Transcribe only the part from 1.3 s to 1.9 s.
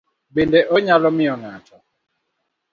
ng'ato